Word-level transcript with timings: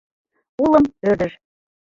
Улым— 0.63 0.85
ӧрдыж. 1.09 1.33